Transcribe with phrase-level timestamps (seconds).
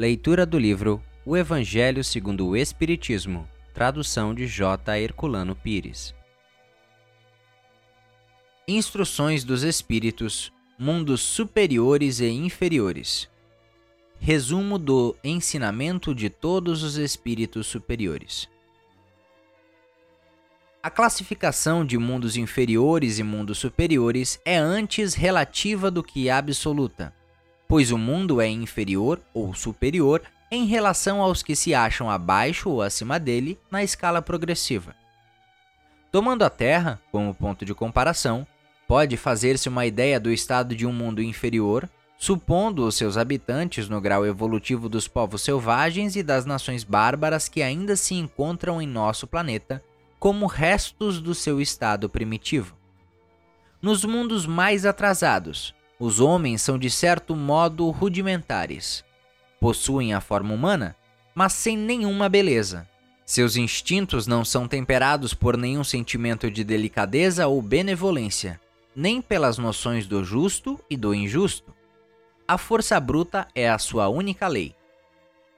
[0.00, 4.98] Leitura do livro O Evangelho segundo o Espiritismo, tradução de J.
[4.98, 6.14] Herculano Pires.
[8.66, 13.28] Instruções dos Espíritos, Mundos Superiores e Inferiores.
[14.18, 18.48] Resumo do ensinamento de todos os espíritos superiores.
[20.82, 27.14] A classificação de mundos inferiores e mundos superiores é antes relativa do que absoluta,
[27.70, 32.82] pois o mundo é inferior ou superior em relação aos que se acham abaixo ou
[32.82, 34.92] acima dele na escala progressiva.
[36.10, 38.44] Tomando a Terra como ponto de comparação,
[38.88, 44.00] pode fazer-se uma ideia do estado de um mundo inferior, supondo os seus habitantes no
[44.00, 49.28] grau evolutivo dos povos selvagens e das nações bárbaras que ainda se encontram em nosso
[49.28, 49.80] planeta
[50.18, 52.74] como restos do seu estado primitivo.
[53.80, 59.04] Nos mundos mais atrasados, os homens são de certo modo rudimentares.
[59.60, 60.96] Possuem a forma humana,
[61.34, 62.88] mas sem nenhuma beleza.
[63.26, 68.58] Seus instintos não são temperados por nenhum sentimento de delicadeza ou benevolência,
[68.96, 71.74] nem pelas noções do justo e do injusto.
[72.48, 74.74] A força bruta é a sua única lei.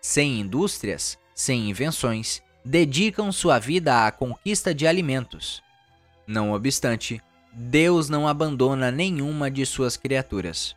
[0.00, 5.62] Sem indústrias, sem invenções, dedicam sua vida à conquista de alimentos.
[6.26, 7.22] Não obstante,
[7.54, 10.76] Deus não abandona nenhuma de suas criaturas.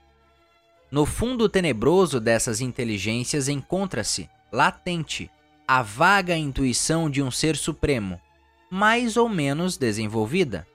[0.92, 5.30] No fundo tenebroso dessas inteligências encontra-se, latente,
[5.68, 8.22] a vaga intuição de um ser supremo,
[8.70, 10.66] mais ou menos desenvolvida.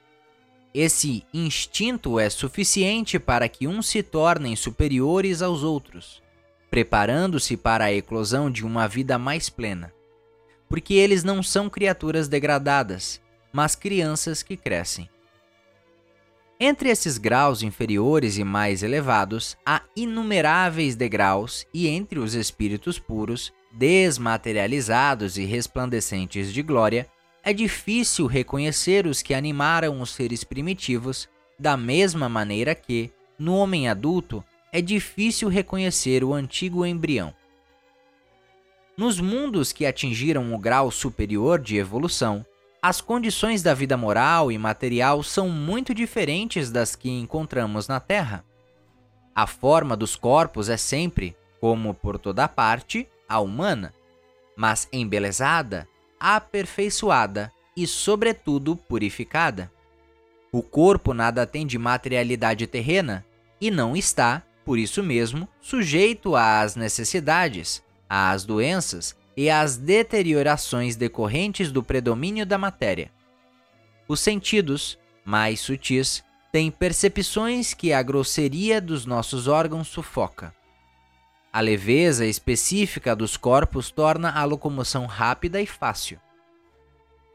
[0.74, 6.22] Esse instinto é suficiente para que uns se tornem superiores aos outros,
[6.70, 9.92] preparando-se para a eclosão de uma vida mais plena
[10.72, 13.20] porque eles não são criaturas degradadas,
[13.52, 15.06] mas crianças que crescem.
[16.64, 23.52] Entre esses graus inferiores e mais elevados, há inumeráveis degraus, e entre os espíritos puros,
[23.72, 27.08] desmaterializados e resplandecentes de glória,
[27.42, 31.28] é difícil reconhecer os que animaram os seres primitivos,
[31.58, 37.34] da mesma maneira que, no homem adulto, é difícil reconhecer o antigo embrião.
[38.96, 42.46] Nos mundos que atingiram o grau superior de evolução,
[42.82, 48.44] as condições da vida moral e material são muito diferentes das que encontramos na Terra.
[49.32, 53.94] A forma dos corpos é sempre, como por toda parte, a humana,
[54.56, 55.86] mas embelezada,
[56.18, 59.70] aperfeiçoada e, sobretudo, purificada.
[60.50, 63.24] O corpo nada tem de materialidade terrena
[63.60, 71.72] e não está, por isso mesmo, sujeito às necessidades, às doenças e às deteriorações decorrentes
[71.72, 73.10] do predomínio da matéria.
[74.06, 80.54] Os sentidos, mais sutis, têm percepções que a grosseria dos nossos órgãos sufoca.
[81.52, 86.18] A leveza específica dos corpos torna a locomoção rápida e fácil.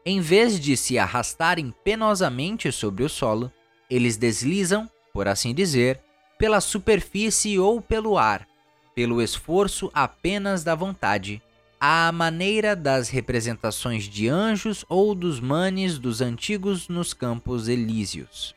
[0.04, 3.52] Em vez de se arrastarem penosamente sobre o solo,
[3.90, 6.00] eles deslizam, por assim dizer,
[6.38, 8.46] pela superfície ou pelo ar,
[8.94, 11.42] pelo esforço apenas da vontade,
[11.80, 18.54] à maneira das representações de anjos ou dos manes dos antigos nos campos elíseos.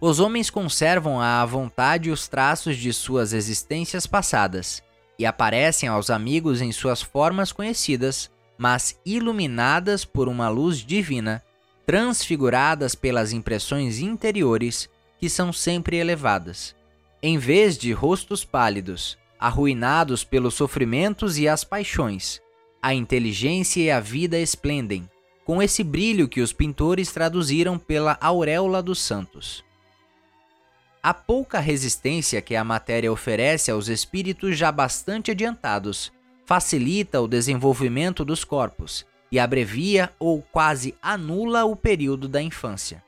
[0.00, 4.82] Os homens conservam à vontade os traços de suas existências passadas
[5.18, 11.42] e aparecem aos amigos em suas formas conhecidas, mas iluminadas por uma luz divina,
[11.84, 14.88] transfiguradas pelas impressões interiores
[15.18, 16.76] que são sempre elevadas.
[17.20, 22.40] Em vez de rostos pálidos, arruinados pelos sofrimentos e as paixões,
[22.82, 25.08] a inteligência e a vida esplendem,
[25.44, 29.64] com esse brilho que os pintores traduziram pela auréola dos santos.
[31.02, 36.12] A pouca resistência que a matéria oferece aos espíritos já bastante adiantados
[36.44, 43.04] facilita o desenvolvimento dos corpos e abrevia ou quase anula o período da infância.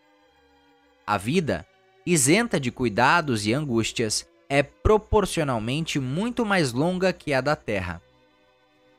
[1.06, 1.66] A vida
[2.04, 8.02] isenta de cuidados e angústias, é proporcionalmente muito mais longa que a da Terra.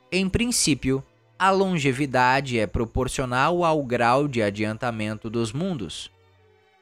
[0.09, 1.03] Em princípio,
[1.37, 6.09] a longevidade é proporcional ao grau de adiantamento dos mundos.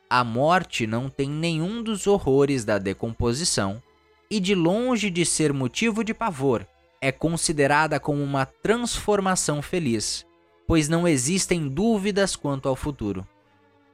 [0.07, 3.81] A morte não tem nenhum dos horrores da decomposição
[4.30, 6.65] e, de longe de ser motivo de pavor,
[7.01, 10.25] é considerada como uma transformação feliz,
[10.68, 13.27] pois não existem dúvidas quanto ao futuro.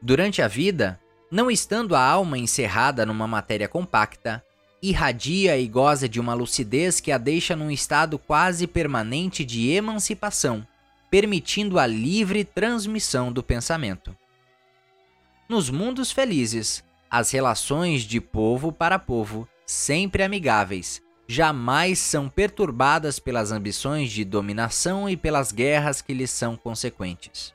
[0.02, 1.00] Durante a vida,
[1.32, 4.45] não estando a alma encerrada numa matéria compacta,
[4.82, 10.66] irradia e goza de uma lucidez que a deixa num estado quase permanente de emancipação,
[11.10, 14.16] permitindo a livre transmissão do pensamento.
[15.48, 23.52] Nos mundos felizes, as relações de povo para povo, sempre amigáveis, jamais são perturbadas pelas
[23.52, 27.54] ambições de dominação e pelas guerras que lhes são consequentes.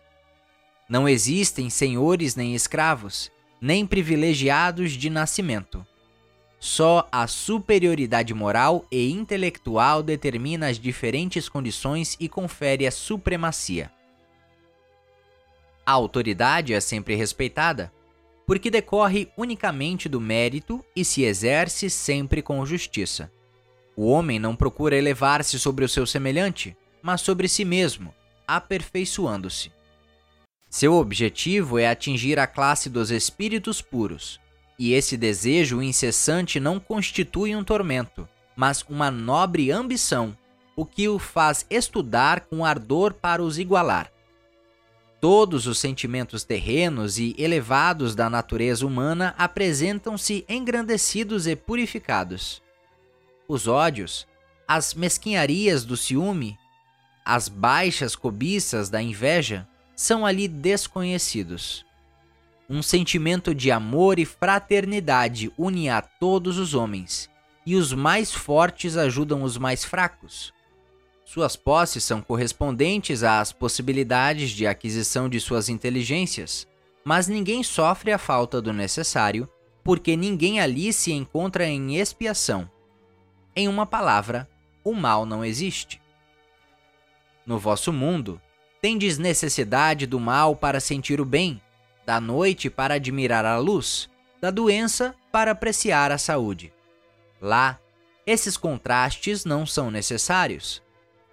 [0.89, 3.31] Não existem senhores nem escravos,
[3.61, 5.87] nem privilegiados de nascimento.
[6.63, 13.91] Só a superioridade moral e intelectual determina as diferentes condições e confere a supremacia.
[15.87, 17.91] A autoridade é sempre respeitada,
[18.47, 23.33] porque decorre unicamente do mérito e se exerce sempre com justiça.
[23.97, 28.15] O homem não procura elevar-se sobre o seu semelhante, mas sobre si mesmo,
[28.47, 29.73] aperfeiçoando-se.
[30.69, 34.39] Seu objetivo é atingir a classe dos espíritos puros,
[34.81, 40.37] e esse desejo incessante não constitui um tormento, mas uma nobre ambição,
[40.75, 44.11] o que o faz estudar com ardor para os igualar.
[45.21, 52.63] Todos os sentimentos terrenos e elevados da natureza humana apresentam-se engrandecidos e purificados
[53.51, 54.29] os ódios,
[54.67, 56.57] as mesquinharias do ciúme,
[57.25, 59.67] as baixas cobiças da inveja
[59.97, 61.85] são ali desconhecidos.
[62.73, 67.29] Um sentimento de amor e fraternidade une a todos os homens,
[67.67, 70.55] e os mais fortes ajudam os mais fracos.
[71.25, 76.65] Suas posses são correspondentes às possibilidades de aquisição de suas inteligências,
[77.05, 79.49] mas ninguém sofre a falta do necessário,
[79.83, 82.71] porque ninguém ali se encontra em expiação.
[83.57, 84.49] Em uma palavra,
[84.85, 86.01] o mal não existe.
[87.45, 88.41] No vosso mundo,
[88.81, 91.61] tendes necessidade do mal para sentir o bem,
[92.11, 94.11] da noite para admirar a luz,
[94.41, 96.73] da doença para apreciar a saúde.
[97.41, 97.79] Lá,
[98.27, 100.83] esses contrastes não são necessários.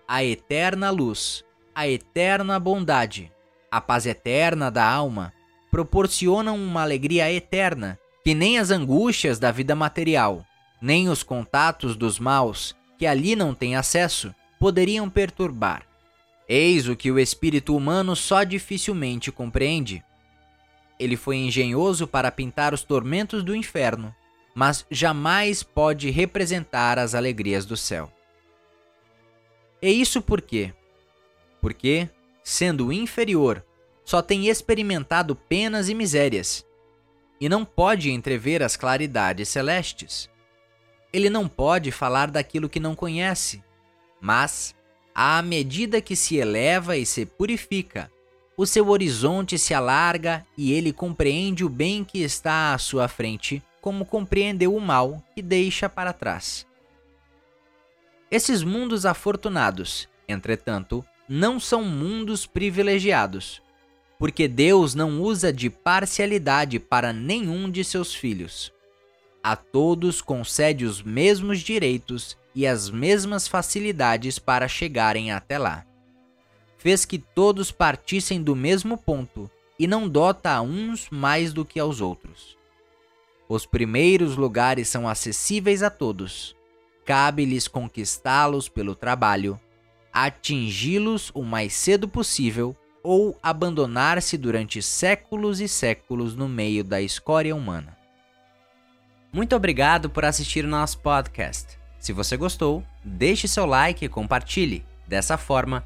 [0.07, 1.43] A eterna luz,
[1.73, 3.31] a eterna bondade,
[3.71, 5.33] a paz eterna da alma
[5.71, 10.45] proporcionam uma alegria eterna que nem as angústias da vida material
[10.79, 15.81] nem os contatos dos maus, que ali não têm acesso, poderiam perturbar.
[16.47, 20.03] Eis o que o espírito humano só dificilmente compreende.
[20.99, 24.13] Ele foi engenhoso para pintar os tormentos do inferno,
[24.55, 28.11] mas jamais pode representar as alegrias do céu.
[29.81, 30.73] E isso por quê?
[31.61, 32.09] Porque,
[32.43, 33.63] sendo inferior,
[34.03, 36.65] só tem experimentado penas e misérias,
[37.39, 40.29] e não pode entrever as claridades celestes.
[41.13, 43.63] Ele não pode falar daquilo que não conhece,
[44.19, 44.75] mas,
[45.13, 48.11] à medida que se eleva e se purifica,
[48.57, 53.63] o seu horizonte se alarga e ele compreende o bem que está à sua frente,
[53.79, 56.65] como compreendeu o mal que deixa para trás.
[58.29, 63.61] Esses mundos afortunados, entretanto, não são mundos privilegiados,
[64.19, 68.73] porque Deus não usa de parcialidade para nenhum de seus filhos
[69.47, 75.86] a todos concede os mesmos direitos e as mesmas facilidades para chegarem até lá.
[76.77, 81.79] Fez que todos partissem do mesmo ponto e não dota a uns mais do que
[81.79, 82.57] aos outros.
[83.49, 86.55] Os primeiros lugares são acessíveis a todos.
[87.05, 89.59] Cabe-lhes conquistá-los pelo trabalho,
[90.11, 97.55] atingi-los o mais cedo possível ou abandonar-se durante séculos e séculos no meio da escória
[97.55, 97.97] humana.
[99.31, 101.77] Muito obrigado por assistir o nosso podcast.
[101.99, 104.85] Se você gostou, deixe seu like e compartilhe.
[105.07, 105.85] Dessa forma,